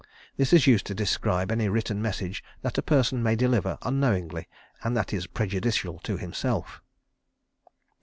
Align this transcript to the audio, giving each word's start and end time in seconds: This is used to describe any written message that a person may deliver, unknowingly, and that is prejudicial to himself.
This 0.35 0.51
is 0.51 0.65
used 0.65 0.87
to 0.87 0.95
describe 0.95 1.51
any 1.51 1.69
written 1.69 2.01
message 2.01 2.43
that 2.63 2.79
a 2.79 2.81
person 2.81 3.21
may 3.21 3.35
deliver, 3.35 3.77
unknowingly, 3.83 4.47
and 4.83 4.97
that 4.97 5.13
is 5.13 5.27
prejudicial 5.27 5.99
to 5.99 6.17
himself. 6.17 6.81